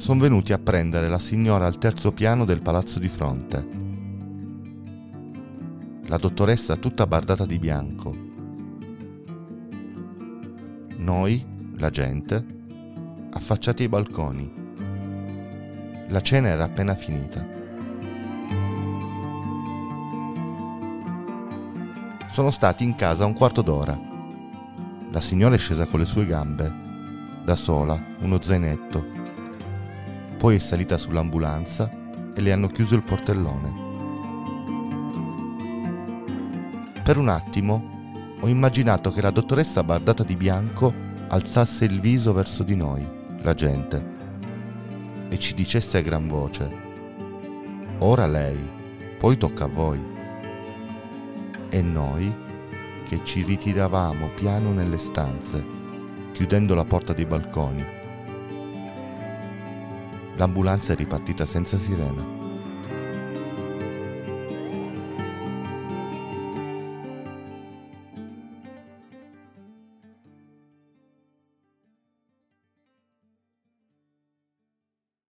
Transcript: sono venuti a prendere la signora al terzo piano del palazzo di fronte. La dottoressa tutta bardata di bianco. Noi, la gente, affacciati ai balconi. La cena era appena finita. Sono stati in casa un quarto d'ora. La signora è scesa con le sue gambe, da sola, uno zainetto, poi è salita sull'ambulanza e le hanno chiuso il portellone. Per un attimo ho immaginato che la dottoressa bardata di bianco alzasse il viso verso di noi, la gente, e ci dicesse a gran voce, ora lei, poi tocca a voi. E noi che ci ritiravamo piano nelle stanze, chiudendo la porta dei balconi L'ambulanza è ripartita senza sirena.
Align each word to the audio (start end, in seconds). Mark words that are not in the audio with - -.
sono 0.00 0.20
venuti 0.20 0.54
a 0.54 0.58
prendere 0.58 1.08
la 1.08 1.18
signora 1.18 1.66
al 1.66 1.76
terzo 1.76 2.12
piano 2.12 2.46
del 2.46 2.62
palazzo 2.62 2.98
di 2.98 3.08
fronte. 3.08 3.68
La 6.06 6.16
dottoressa 6.16 6.76
tutta 6.76 7.06
bardata 7.06 7.44
di 7.44 7.58
bianco. 7.58 8.16
Noi, 10.96 11.46
la 11.76 11.90
gente, 11.90 12.42
affacciati 13.30 13.82
ai 13.82 13.88
balconi. 13.90 14.50
La 16.08 16.20
cena 16.22 16.48
era 16.48 16.64
appena 16.64 16.94
finita. 16.94 17.46
Sono 22.26 22.50
stati 22.50 22.84
in 22.84 22.94
casa 22.94 23.26
un 23.26 23.34
quarto 23.34 23.60
d'ora. 23.60 24.00
La 25.10 25.20
signora 25.20 25.56
è 25.56 25.58
scesa 25.58 25.86
con 25.86 26.00
le 26.00 26.06
sue 26.06 26.24
gambe, 26.24 26.72
da 27.44 27.54
sola, 27.54 28.02
uno 28.20 28.40
zainetto, 28.40 29.19
poi 30.40 30.56
è 30.56 30.58
salita 30.58 30.96
sull'ambulanza 30.96 31.90
e 32.34 32.40
le 32.40 32.50
hanno 32.50 32.68
chiuso 32.68 32.94
il 32.94 33.04
portellone. 33.04 33.74
Per 37.04 37.18
un 37.18 37.28
attimo 37.28 38.38
ho 38.40 38.48
immaginato 38.48 39.12
che 39.12 39.20
la 39.20 39.32
dottoressa 39.32 39.84
bardata 39.84 40.22
di 40.22 40.36
bianco 40.36 40.94
alzasse 41.28 41.84
il 41.84 42.00
viso 42.00 42.32
verso 42.32 42.62
di 42.62 42.74
noi, 42.74 43.06
la 43.42 43.52
gente, 43.52 44.02
e 45.28 45.38
ci 45.38 45.52
dicesse 45.52 45.98
a 45.98 46.00
gran 46.00 46.26
voce, 46.26 46.70
ora 47.98 48.26
lei, 48.26 48.66
poi 49.18 49.36
tocca 49.36 49.64
a 49.64 49.68
voi. 49.68 50.02
E 51.68 51.82
noi 51.82 52.34
che 53.04 53.20
ci 53.24 53.42
ritiravamo 53.42 54.30
piano 54.30 54.72
nelle 54.72 54.96
stanze, 54.96 55.62
chiudendo 56.32 56.74
la 56.74 56.86
porta 56.86 57.12
dei 57.12 57.26
balconi 57.26 57.99
L'ambulanza 60.40 60.94
è 60.94 60.96
ripartita 60.96 61.44
senza 61.44 61.76
sirena. 61.76 62.39